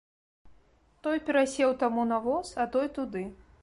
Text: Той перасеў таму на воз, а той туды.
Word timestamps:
Той 1.05 1.21
перасеў 1.29 1.77
таму 1.85 2.09
на 2.15 2.21
воз, 2.29 2.47
а 2.63 2.71
той 2.77 2.95
туды. 2.99 3.23